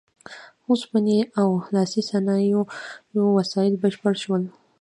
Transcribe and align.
اوسپنې 0.69 1.19
او 1.41 1.49
لاسي 1.73 2.01
صنایعو 2.09 2.63
وسایل 3.37 3.73
بشپړ 3.83 4.13
شول. 4.23 4.43